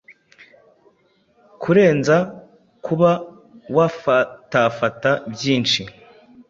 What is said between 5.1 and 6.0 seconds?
byinshi.